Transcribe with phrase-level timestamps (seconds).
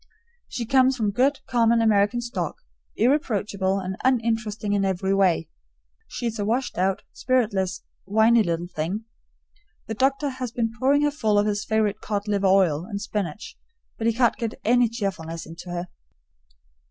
[0.49, 2.55] She comes from good common American stock,
[2.95, 5.47] irreproachable and uninteresting in every way.
[6.07, 9.05] She's a washed out, spiritless, whiney little thing.
[9.85, 13.59] The doctor has been pouring her full of his favorite cod liver oil and spinach,
[13.99, 15.87] but he can't get any cheerfulness into her.